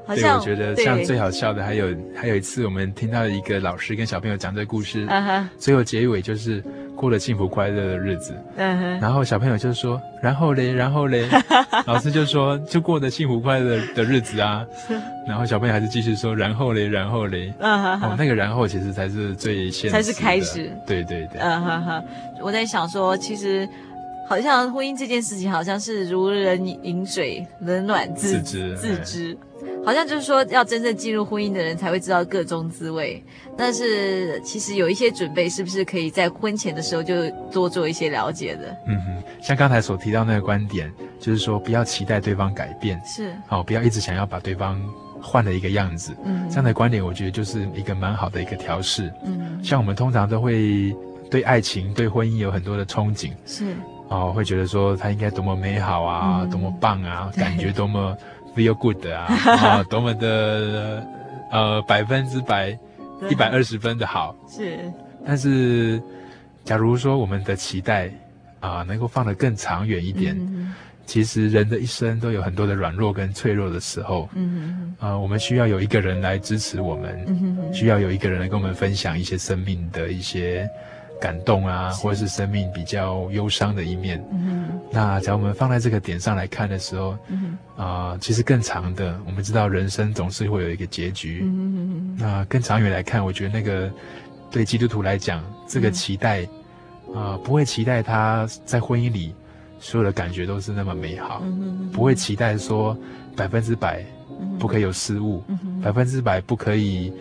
[0.09, 5.07] 好像对，我觉得像最好笑的还有还有一次我们听到一个老师跟小朋友讲这个故事，
[5.59, 6.61] 最后结尾就是。
[6.99, 11.29] 过了幸福快乐的日子，嗯哼，然后小朋友就说，然后嘞，然后嘞，
[11.87, 14.67] 老师就说，就过得幸福快乐的日子啊，
[15.25, 22.05] 然后小朋友还是继续说，然后嘞，然后嘞，嗯哼，哦，那个然后其实才是最现实，才是开始，对对对，嗯哼哼，
[22.43, 23.69] 我在想说，其实
[24.29, 29.39] 好像婚姻这件事情，好像是如人饮水，冷暖自知，自知。
[29.85, 33.23] 好像就是说，要真正进入婚姻的人才会知道各中滋味。
[33.57, 38.77] 但是其实有一些准备，是不是可以在婚前的时候就多做一些了解的？
[38.87, 44.81] 嗯哼，像刚才所提到那个观点，就是说不要期待对方改变，是好，不要一直想要把对方
[45.23, 46.15] 换了一个样子。
[46.25, 49.13] 嗯，这样的观点，我觉得就是一个蛮好的一个调试。
[49.25, 50.95] 嗯，像我们通常都会
[51.31, 53.75] 对爱情、对婚姻有很多的憧憬，是
[54.09, 58.17] 哦，会觉得说它应该多么美好啊，嗯、多么棒啊，感觉多么。
[58.59, 61.07] Feel good 啊，啊， 多么的
[61.53, 62.77] 呃百分之百
[63.31, 64.77] 一百二十分的好是，
[65.25, 66.03] 但是
[66.65, 68.09] 假如说我们的期待
[68.59, 70.75] 啊、呃、能够放得更长远一点，嗯、
[71.07, 80.69] 其实人的一生都有很多的软弱跟脆弱的时候，嗯啊我们需要有一个人来支持我们，嗯、哼需要有一个人来跟我们分享一些生命的一些。
[81.21, 84.25] 感动啊，或者是生命比较忧伤的一面。
[84.31, 87.11] 嗯哼，那假如我们放在这个点上来看的时候，
[87.77, 91.45] 啊、呃，其实更长的，我们知道人生总是会有一个结局。
[92.17, 93.91] 那更长远来看，我觉得那个
[94.51, 96.43] 对基督徒来讲，这个期待，
[97.15, 99.35] 啊、不会期待他在婚姻里
[99.79, 101.43] 所有的感觉都是那么美好。
[101.93, 102.97] 不会期待说
[103.37, 104.05] 百分之百
[104.59, 105.45] 不可以有失误，
[105.83, 107.13] 百分之百不可以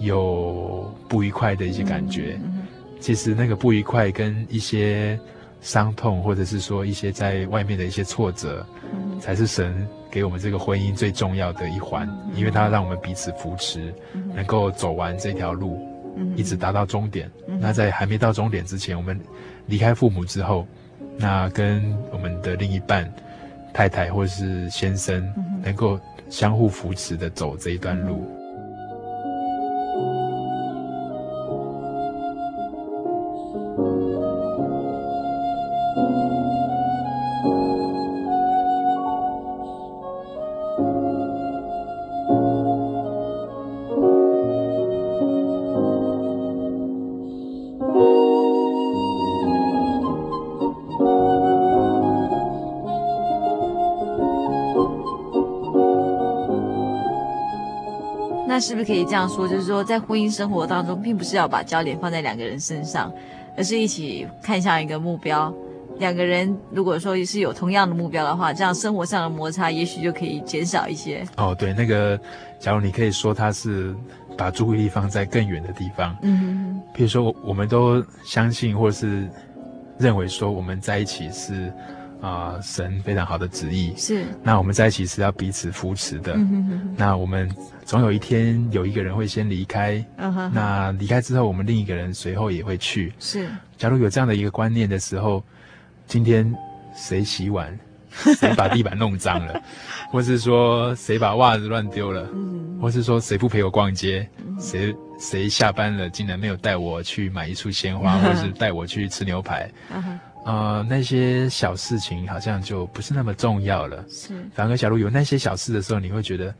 [0.00, 2.38] 有不愉快的一些感觉。
[2.44, 2.60] 嗯
[3.00, 5.20] 其实那个不愉快跟一些
[5.64, 15.80] 伤痛，或者是说一些在外面的一些挫折，嗯、才是神给我们这个婚姻最重要的一环，嗯、因为它让我们彼此扶持，嗯、能够走完这条路，
[16.16, 17.30] 嗯、一直达到终点。
[17.48, 19.18] 嗯、那在还没到终点之前，我们
[19.64, 20.66] 离开父母之后，
[21.16, 23.10] 那跟我们的另一半、
[23.72, 25.98] 太太或者是先生，嗯、能够
[26.28, 28.22] 相互扶持的走这一段路。
[58.84, 59.48] 可以这样说？
[59.48, 63.12] 就是说，在婚姻生活当中，并不是要把焦点放在两个人身上，
[63.56, 65.52] 而是一起看向一个目标。
[65.98, 71.24] 两个人如果说是有同样的目标的话，这样生活上的摩擦也许就可以减少一些。
[71.36, 72.18] 哦，对，那个，
[72.58, 73.94] 假如你可以说他是
[74.36, 79.28] 把注意力放在更远的地方，嗯哼哼，比如说，我们都相信或是
[79.98, 81.72] 认为说我们在一起是。
[82.24, 83.92] 啊、呃，神非常好的旨意。
[83.98, 84.24] 是。
[84.42, 86.32] 那我们在一起是要彼此扶持的。
[86.32, 87.54] 嗯、哼哼，那我们
[87.84, 90.02] 总有一天有一个人会先离开。
[90.16, 93.12] 嗯哼哼，那离开之后，我们另一个人随后也会去。
[93.18, 93.46] 是。
[93.76, 95.44] 假如有这样的一个观念的时候，
[96.06, 96.50] 今天
[96.96, 97.78] 谁洗碗，
[98.38, 99.60] 谁把地板弄脏了，
[100.10, 104.26] 或是说谁把袜子乱丢了，嗯，或是说谁不陪我逛街，
[104.58, 109.68] 谁谁下班了竟然没有带我去买一束鲜花， 或是带我去吃牛排，
[110.44, 114.04] 呃，那些小事情好像就不是那么重要了。
[114.08, 116.54] 是，反而假如有那些小事的时候，你会觉得，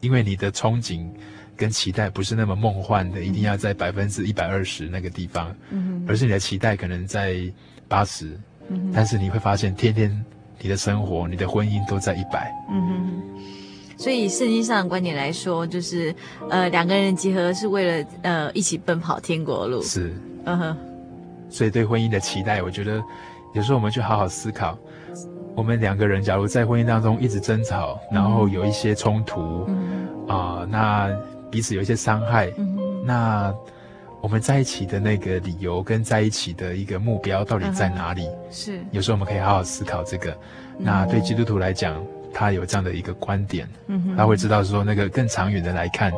[0.00, 1.06] 因为你的憧憬
[1.56, 7.36] 跟期待不是那么梦幻的，一定要在百分之一百二十那个地方，嗯，而是你的期待可能在
[7.86, 8.36] 八十，
[8.68, 10.24] 嗯，但是你会发现，天天
[10.60, 13.22] 你的生活、你的婚姻都在一百，嗯哼。
[13.96, 16.12] 所以圣经上的观点来说，就是
[16.50, 20.12] 呃，两个人结合是为了呃一起奔跑天国路，是，
[20.46, 20.76] 嗯哼。
[21.54, 23.00] 所以对婚姻的期待，我觉得
[23.52, 24.76] 有时候我们去好好思考，
[25.54, 31.16] 我们两个人假如在婚姻当中一直争吵，然后有一些冲突，嗯，啊、呃，那
[31.52, 33.54] 彼此有一些伤害，嗯，那
[34.20, 38.26] 我们在一起的那个理由跟在一起的一个目标到底在哪里？
[38.26, 40.36] 嗯、是，有时候我们可以好好思考这个。
[40.76, 46.12] 那对基督徒来讲，他有这样的一个观点，嗯，他会知道说那个更长远的来看，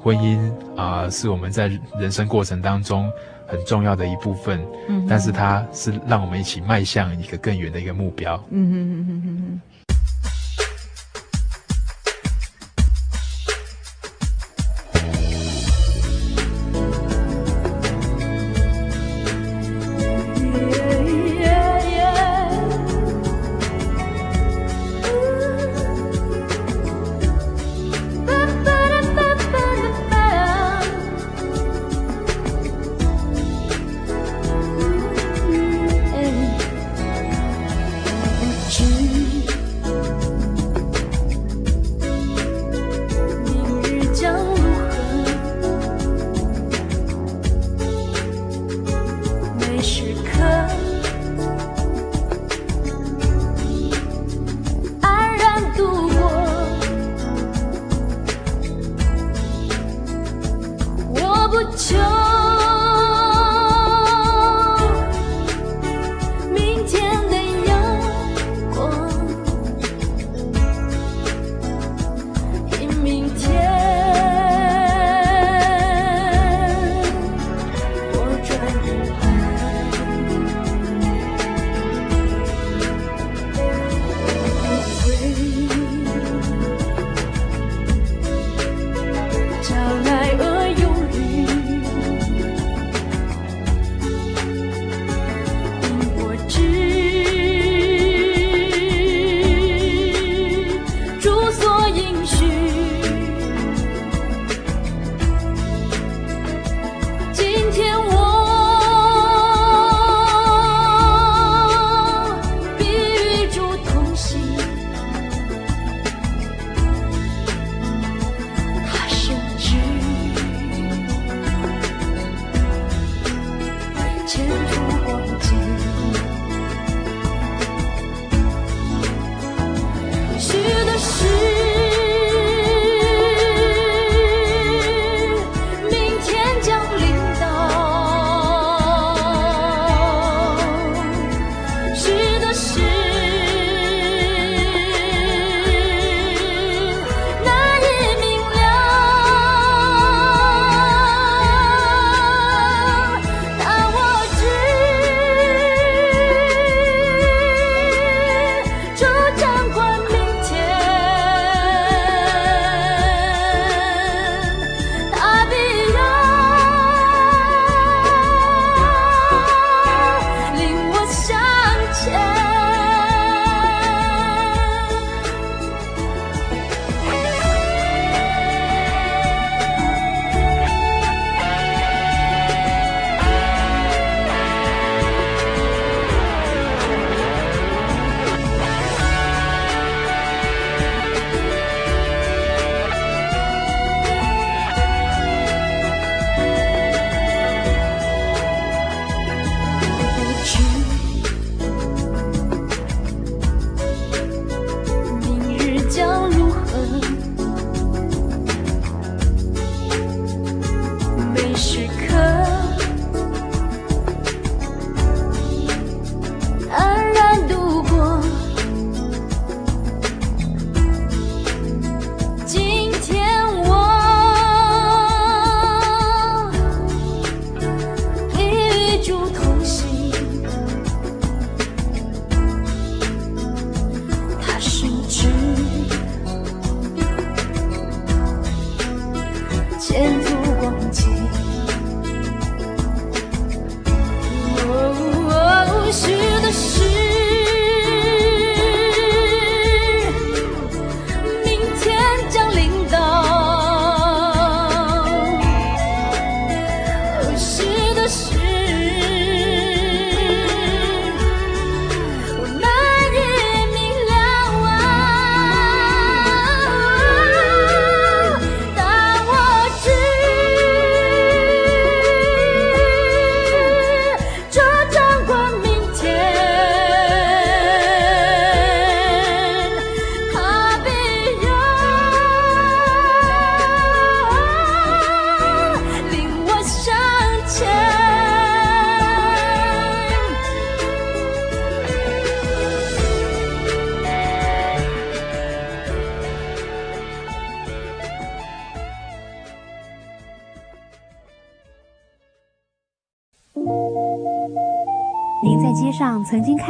[0.00, 0.38] 婚姻
[0.74, 1.70] 啊、呃，是我们在
[2.00, 3.06] 人生过程当中。
[3.48, 9.60] 很重要的一部分，嗯，但是它是让我们一起迈向一个更远的一个目标，嗯哼哼哼哼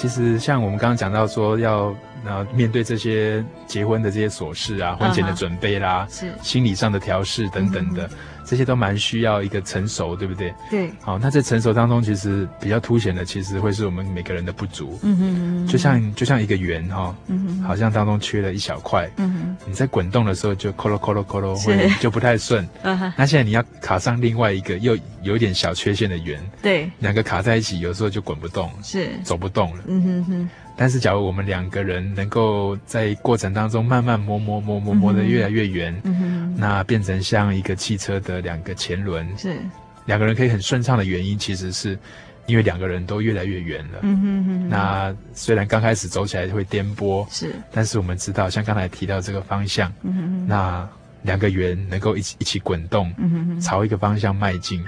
[0.00, 1.94] 其实，像我们刚刚讲到说，要
[2.24, 8.08] 呃面对这些结婚的这些琐事啊，婚前的准备啦，是心理上的调试等等的。
[8.50, 10.52] 这些都蛮需要一个成熟，对不对？
[10.68, 10.90] 对。
[11.00, 14.98] 好，那在成熟当中，其实比较凸显的，其实会是我们每个人的不足。
[15.04, 15.66] 嗯哼嗯嗯。
[15.68, 19.08] 就像就像一个圆哈、哦，嗯哼，好像当中缺了一小块。
[19.18, 19.56] 嗯哼。
[19.68, 22.68] 你在滚动的时候就咯咯咯咯咯咯，会就不太顺。
[22.82, 23.12] 嗯哼。
[23.16, 29.84] 那现在你要卡上另外一个又有一点小缺陷的圆，对，两个卡在一起，有时候就滚不动，是走不动了。
[29.86, 30.50] 嗯哼哼。
[30.82, 39.58] 但是，假如我们两个人能够在过程当中慢慢磨磨磨磨磨的越来越圆，嗯，那变成像一个汽车的两个前轮，是
[40.06, 41.98] 两个人可以很顺畅的原因，其实是
[42.46, 43.98] 因为两个人都越来越圆了。
[44.00, 44.68] 嗯哼哼。
[44.70, 50.88] 那虽然刚开始走起来会颠簸，是，但是我们知道，像刚才提到这个方向，嗯哼，那
[51.24, 54.82] 两个圆能够一起一起滚动，嗯哼，朝一个方向迈进，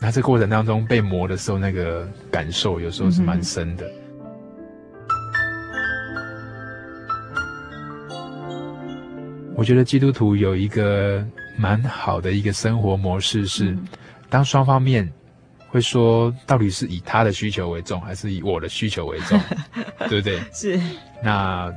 [0.00, 3.88] 那这过程当中被磨的时候，那个感受有时候是蛮深的。
[9.60, 11.22] 我觉得基督徒有一个
[11.54, 13.76] 蛮好的一个生活模式是，
[14.30, 15.06] 当双方面
[15.68, 19.38] 会说到底是以他的需求为重，还是以我的需求为重，
[20.08, 20.40] 对不对？
[20.50, 20.80] 是。
[21.22, 21.70] 那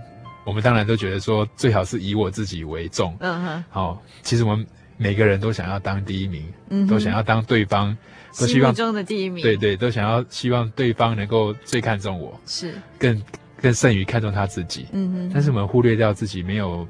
[0.46, 3.18] 我们当然都觉得说最好是以我自己为重。
[3.20, 3.64] 嗯哼。
[3.70, 4.66] 好，其实我们
[4.96, 7.94] 每个人都想要当第一名，嗯，都想要当对方，
[8.40, 9.44] 都希望中的第一名。
[9.44, 13.22] 对对，都想要希望对方能够最看重我，是更
[13.62, 14.86] 更胜于看重他自己。
[14.94, 15.32] 嗯哼。
[15.34, 16.88] 但是我们忽略掉自己没有。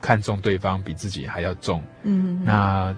[0.00, 2.94] 看重对方比自己还要重，嗯，那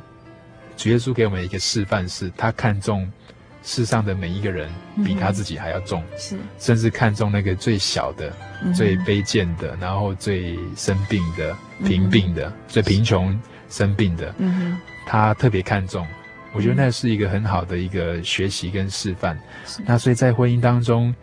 [0.76, 3.11] 主耶稣给我们一个示范是，他看重
[3.62, 4.68] 世上的每一个人
[5.05, 8.32] 比他自己还要重，是，甚至看重那个最小的、
[8.74, 13.38] 最卑贱的，然后最生病的、贫病的、最贫穷
[13.68, 16.07] 生病的，嗯，他特别看重。
[16.55, 19.38] 我觉得那是一个很好的一个学习跟示范。
[19.86, 21.14] 那所以在婚姻当中，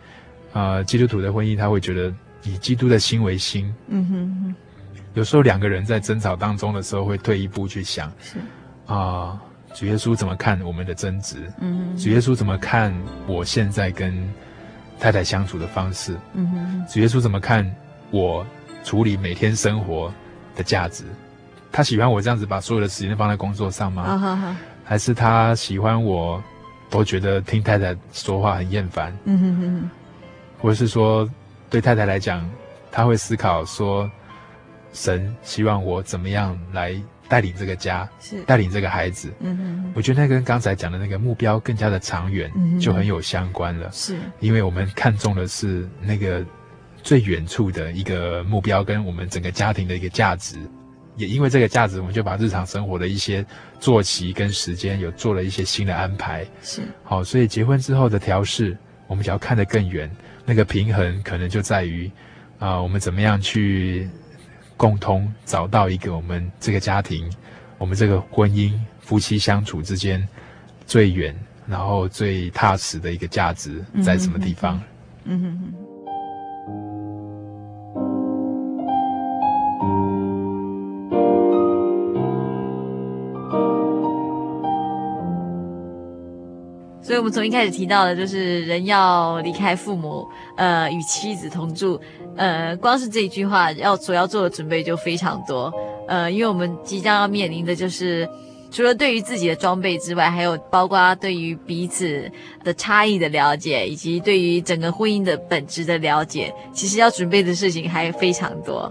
[0.52, 2.12] 啊，基督徒的婚姻，他会觉得
[2.42, 4.54] 以基督的心为心，嗯哼。
[5.14, 8.38] 有时候两个人在争吵当中的时候，会退一步去想，是
[8.86, 9.40] 啊、呃，
[9.74, 11.36] 主耶稣怎么看我们的争执？
[11.60, 12.94] 嗯哼，主耶稣怎么看
[13.26, 14.14] 我现在跟
[15.00, 16.16] 太太相处的方式？
[16.34, 17.68] 嗯哼，主耶稣怎么看
[18.12, 18.46] 我
[18.84, 20.12] 处理每天生活
[20.54, 21.02] 的价值？
[21.72, 24.56] 他喜欢我这样子把所有的时间放在工作上吗？
[24.84, 26.42] 还是他喜欢我
[26.88, 29.12] 都觉得听太太说话很厌烦？
[29.24, 29.90] 嗯哼哼，
[30.60, 31.28] 或是说
[31.68, 32.48] 对太太来讲，
[32.92, 34.08] 他会思考说。
[34.92, 36.94] 神希望我怎么样来
[37.28, 39.32] 带领这个家，是带领这个孩子。
[39.38, 43.88] 嗯嗯，我觉得那跟刚才讲的那个目标更加的长远，就很有相关了。
[43.92, 46.44] 是，因为我们看重的是那个
[47.02, 50.56] 最远处的一个目标，跟我们整个家庭的一个价值。
[51.16, 53.44] 也因为这个价值，我们就把日常生活的一些
[53.78, 56.44] 作息跟时间有做了一些新的安排。
[56.62, 58.76] 是，好，所以结婚之后的调试，
[59.06, 60.10] 我们只要看得更远，
[60.44, 62.10] 那个平衡可能就在于
[62.58, 64.08] 啊、呃，我们怎么样去。
[64.80, 67.30] 共同找到一个我们这个家庭，
[67.76, 70.26] 我们这个婚姻夫妻相处之间
[70.86, 74.80] 最远，然后最踏实的一个价值在什么地方？
[75.24, 75.74] 嗯哼。
[87.02, 90.24] 所以我们从一开始提到的，就是人要离开父母，
[90.56, 92.00] 呃，与妻子同住。
[92.36, 95.72] 呃，光是这一句话要所要做的准备就非常多，
[96.08, 98.28] 呃，因为我们即将要面临的就是，
[98.70, 102.30] 除了对于自己的装备之外，还有包括对于彼此
[102.64, 108.90] 的差异的了解，以及对于整个婚姻的本质的了解，其实要准备的事情还非常多。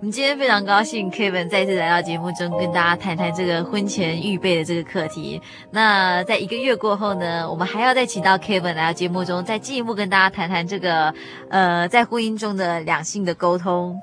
[0.00, 5.42] 我们今天非常高兴，Kevin 再次来到节目中，跟大家谈谈这个婚前预备的这个课题。
[5.72, 11.12] 那在一个月过后呢，我们还要再请到 Kevin 来到节目中，再进一步跟大家谈谈这个
[11.50, 14.00] 呃，在婚姻中的两性的沟通，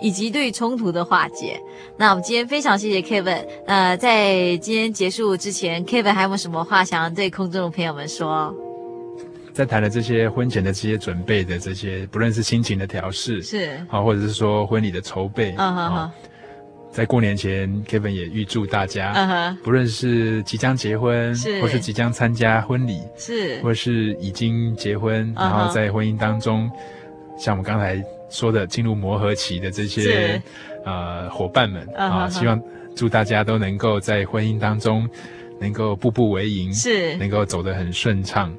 [0.00, 1.60] 以及对冲突的化解。
[1.98, 3.44] 那我们今天非常谢谢 Kevin。
[3.66, 8.54] 呃，在今天结束之前，Kevin 还有没有什么话想要对空中的朋友们说？
[9.54, 13.70] 在谈的这些婚前的这些准备的这些，不论是心情的调试，是。
[13.88, 16.12] 啊，或者是说婚礼的筹备，啊哈哈。
[16.90, 26.70] 在过年前，Kevin 也预祝大家，不论是即将结婚，是，或是即将参加婚礼，是，或是已经结婚，然后在婚姻当中，
[27.36, 28.00] 像我们刚才
[28.30, 30.40] 说的进入磨合期的这些
[30.84, 32.60] 呃伙伴们啊，希望
[32.94, 35.08] 祝大家都能够在婚姻当中
[35.60, 38.52] 能够步步为营，是，能够走得很顺畅，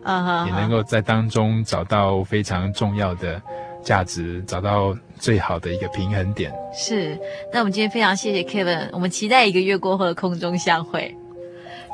[0.45, 3.41] 也能够在当中找到非常重要的
[3.83, 4.95] 价值，找到。
[5.17, 7.17] 最好的一个平衡点是，
[7.53, 11.15] 那我们今天非常谢谢 Kevin，我们期待一个月过后的空中相会。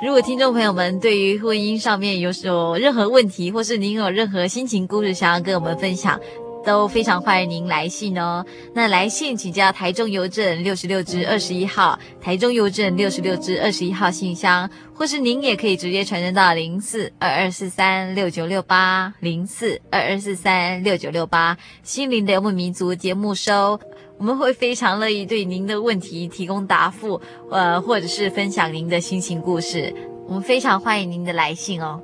[0.04, 6.20] 如果听众朋友们对于婚姻上面有有任何问题，或是您有任何心情故事想要跟我们分享，
[6.64, 8.46] 都非常欢迎您来信哦。
[8.74, 21.58] 那来信请加台中邮政六十六支二十一号，台中邮政六十六支二十一号信箱，或是您也可以直接传真到零四二二四三六九六八零四二二四三六九六八。
[21.84, 23.80] 心灵的游牧民族节目收，
[24.18, 29.94] 我们会非常乐意对您的问题提供答复，呃，或者是分享您的心情故事。
[30.28, 32.02] 我们非常欢迎您的来信哦。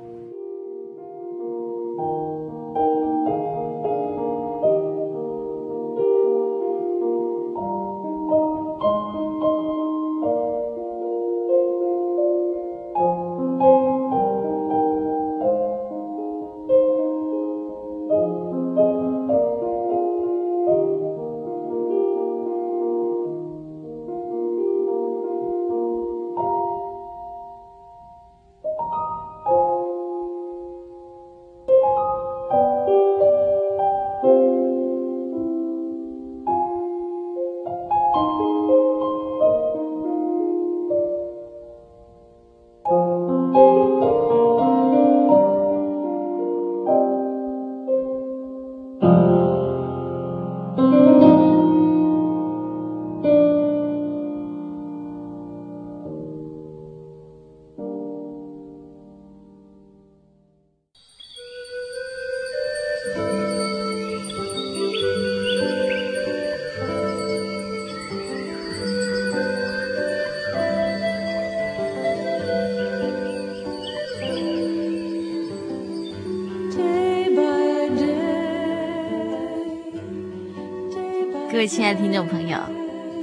[81.68, 82.58] 亲爱的听众朋友，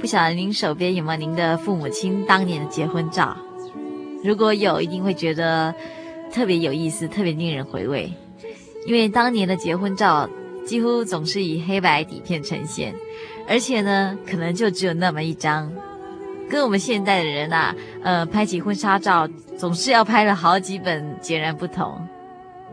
[0.00, 3.36] 不晓得您手边有没有您的父母亲当年的结婚照？
[4.22, 5.74] 如果有，一定会觉得
[6.32, 8.10] 特别有意思，特别令人回味。
[8.86, 10.30] 因为当年的结婚照
[10.64, 12.94] 几乎总是以黑白底片呈现，
[13.48, 15.70] 而且呢，可能就只有那么一张。
[16.48, 17.74] 跟我们现代的人啊，
[18.04, 19.28] 呃，拍起婚纱照
[19.58, 22.00] 总是要拍了好几本，截然不同。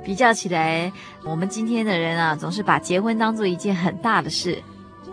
[0.03, 0.91] 比较起来，
[1.26, 4.61] 我们今天的人啊，总是把结婚当做一件很大的事。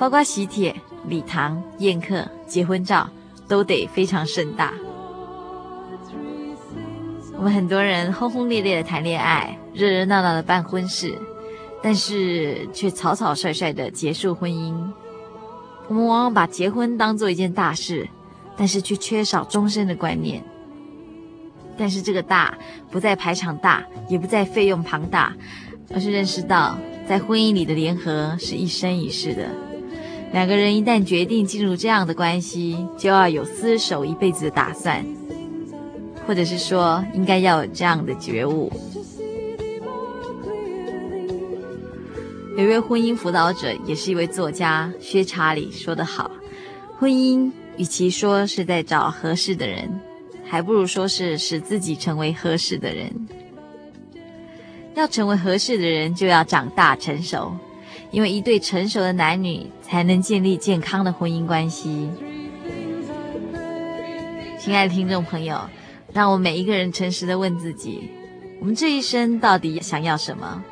[0.00, 0.74] 包括喜帖、
[1.06, 3.06] 礼堂、宴客、结婚照，
[3.46, 4.72] 都得非常盛大。
[7.36, 11.14] 我们很多人轰轰烈烈的谈恋爱，热热闹闹的办婚事，
[11.82, 14.74] 但是却草草率率的结束婚姻。
[15.88, 18.08] 我们往往把结婚当做一件大事，
[18.56, 20.42] 但是却缺少终身的观念。
[21.76, 22.56] 但是这个大，
[22.90, 25.34] 不在排场大，也不在费用庞大，
[25.92, 29.46] 而是认识到，在婚姻里的联合是一生一世的。
[30.32, 35.04] 两个人一旦决定进入这样的关系，就要有厮守一辈子的打算，
[36.26, 38.70] 或者是说，应该要有这样的觉悟。
[42.56, 46.30] 有一位婚姻辅导者，也是一位作家，薛查理说得好：
[46.96, 50.00] 婚姻与其说是在找合适的人，
[50.44, 53.10] 还不如说是使自己成为合适的人。
[54.94, 57.52] 要成为合适的人，就要长大成熟。
[58.10, 62.10] 因为一对成熟的男女才能建立健康的婚姻关系。
[64.58, 65.60] 亲爱的听众朋友，
[66.12, 68.10] 让我们每一个人诚实的问自己：
[68.60, 70.62] 我们这一生到底想要什么？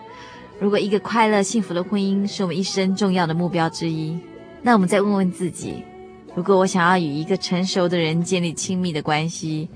[0.59, 4.19] 如果一个快乐幸福的婚姻是我们一生重要的目标之一，
[4.61, 5.85] 那我们再问问自己：
[6.35, 9.69] 如果我想要与一个成熟的人建立亲密的关系，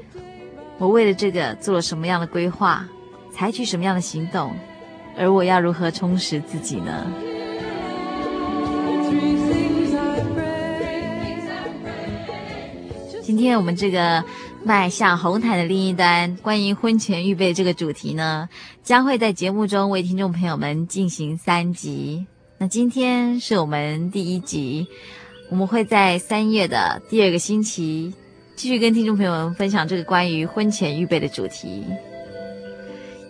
[0.79, 2.85] 我为了这个做了什么样的规划，
[3.31, 4.53] 采取什么样的行动？
[5.17, 7.07] 而我要如何充实自己呢？
[13.23, 14.23] 今天我们这个
[14.65, 18.49] 迈向红毯的另一端，关于婚前预备这个主题呢，
[18.83, 22.27] 将会在节目中为听众朋友们进行三集。
[22.59, 24.87] 那今天是我们第一集，
[25.51, 28.13] 我们会在三月的第二个星期
[28.55, 31.85] 继续跟听众朋友们分享这个关于婚前预备的主题。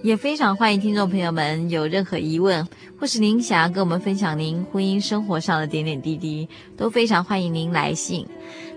[0.03, 2.66] 也非常欢迎听众朋友们有任何疑问，
[2.98, 8.26] 或是您想要跟我们分享您婚姻生活上的点点滴滴，都非常欢迎您来信。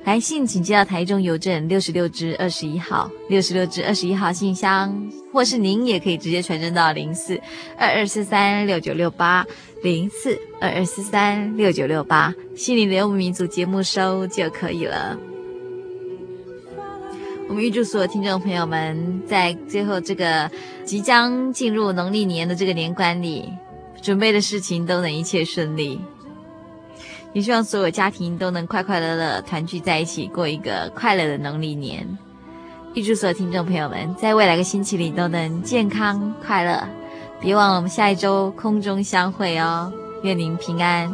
[0.04, 7.42] 来信请寄到台中邮政六十六支二十一号六十六支二十一号信箱，或是您也可以直接传真到零四
[7.76, 9.44] 二二四三六九六八
[9.82, 15.18] 零四二二四三六九六八，信里留我们民族节目收就可以了。
[17.48, 20.50] 我们预祝所有听众朋友们在最后这个
[20.84, 23.48] 即将进入农历年的这个年关里，
[24.02, 26.02] 准备的事情都能一切顺利。
[27.34, 32.18] 也希望所有家庭都能快快乐乐团聚在一起，过一个快乐的农历年。
[32.94, 36.82] 预祝所有听众朋友们在未来的星期里都能健康快乐。
[37.42, 39.92] 别忘了我们下一周空中相会哦，
[40.24, 41.14] 愿您平安。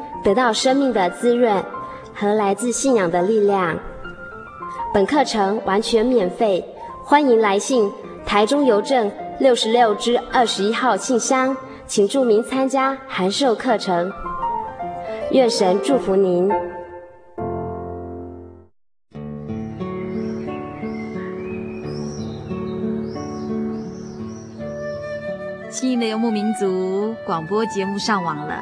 [0.23, 1.63] 得到生命的滋润
[2.13, 3.77] 和来自信仰的力量。
[4.93, 6.63] 本课程完全免费，
[7.03, 7.91] 欢迎来信
[8.25, 11.55] 台中邮政六十六支二十一号信箱，
[11.87, 14.11] 请注明参加函授课程。
[15.31, 16.51] 愿神祝福您。
[25.69, 28.61] 新的游牧民族广播节目上网了。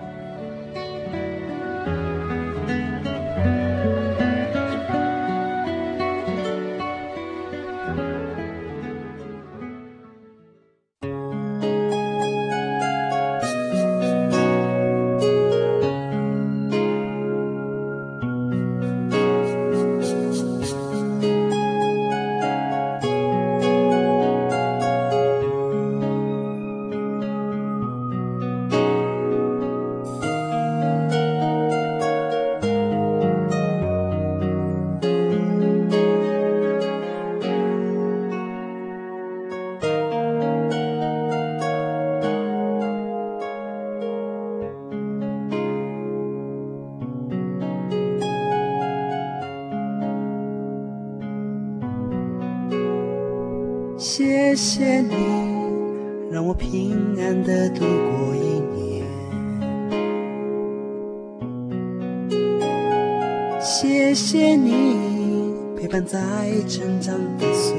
[64.13, 66.19] 谢谢你陪伴在
[66.67, 67.77] 成长的岁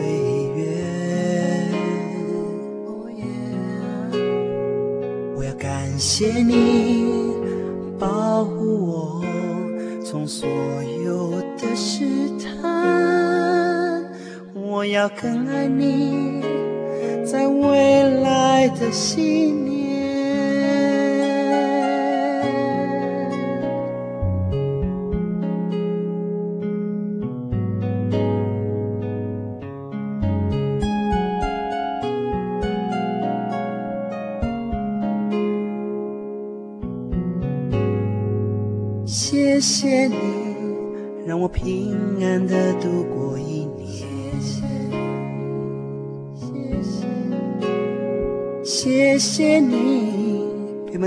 [0.56, 0.64] 月，
[5.36, 7.04] 我要感谢你
[7.98, 9.22] 保护我，
[10.02, 10.48] 从所
[11.04, 12.06] 有的试
[12.38, 14.02] 探。
[14.54, 16.40] 我要更爱你，
[17.26, 19.71] 在未来的信念。